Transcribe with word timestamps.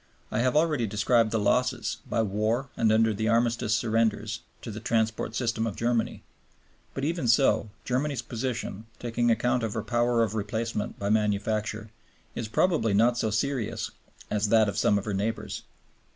I 0.31 0.39
have 0.39 0.55
already 0.55 0.87
described 0.87 1.29
the 1.29 1.37
losses, 1.37 1.97
by 2.09 2.23
war 2.23 2.69
and 2.75 2.91
under 2.91 3.13
the 3.13 3.27
Armistice 3.27 3.75
surrenders, 3.75 4.39
to 4.63 4.71
the 4.71 4.79
transport 4.79 5.35
system 5.35 5.67
of 5.67 5.75
Germany. 5.75 6.23
But 6.95 7.05
even 7.05 7.27
so, 7.27 7.69
Germany's 7.85 8.23
position, 8.23 8.87
taking 8.97 9.29
account 9.29 9.61
of 9.61 9.75
her 9.75 9.83
power 9.83 10.23
of 10.23 10.33
replacement 10.33 10.97
by 10.97 11.11
manufacture, 11.11 11.91
is 12.33 12.47
probably 12.47 12.95
not 12.95 13.15
so 13.19 13.29
serious 13.29 13.91
as 14.31 14.49
that 14.49 14.67
of 14.67 14.75
some 14.75 14.97
of 14.97 15.05
her 15.05 15.13
neighbors. 15.13 15.61